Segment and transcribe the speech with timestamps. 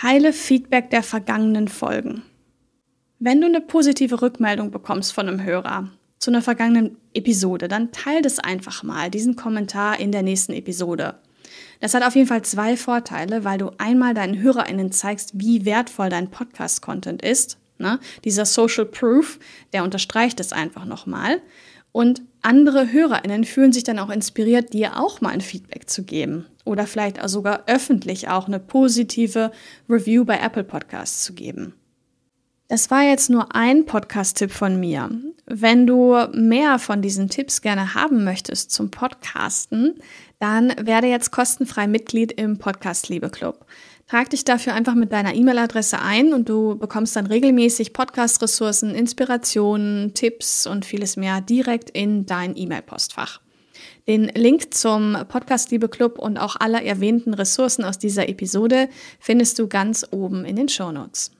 [0.00, 2.22] Teile Feedback der vergangenen Folgen.
[3.18, 5.88] Wenn du eine positive Rückmeldung bekommst von einem Hörer
[6.20, 11.16] zu einer vergangenen Episode, dann teile das einfach mal, diesen Kommentar in der nächsten Episode.
[11.80, 16.10] Das hat auf jeden Fall zwei Vorteile, weil du einmal deinen HörerInnen zeigst, wie wertvoll
[16.10, 17.58] dein Podcast-Content ist.
[17.78, 17.98] Ne?
[18.24, 19.38] Dieser Social Proof,
[19.72, 21.40] der unterstreicht es einfach nochmal.
[21.92, 26.46] Und andere HörerInnen fühlen sich dann auch inspiriert, dir auch mal ein Feedback zu geben.
[26.64, 29.52] Oder vielleicht auch sogar öffentlich auch eine positive
[29.88, 31.74] Review bei Apple Podcasts zu geben.
[32.68, 35.10] Das war jetzt nur ein Podcast-Tipp von mir.
[35.50, 39.94] Wenn du mehr von diesen Tipps gerne haben möchtest zum Podcasten,
[40.38, 43.64] dann werde jetzt kostenfrei Mitglied im Podcast Liebe Club.
[44.06, 50.12] Trag dich dafür einfach mit deiner E-Mail-Adresse ein und du bekommst dann regelmäßig Podcast-Ressourcen, Inspirationen,
[50.12, 53.40] Tipps und vieles mehr direkt in dein E-Mail-Postfach.
[54.06, 59.58] Den Link zum Podcast Liebe Club und auch alle erwähnten Ressourcen aus dieser Episode findest
[59.58, 61.30] du ganz oben in den Show Notes.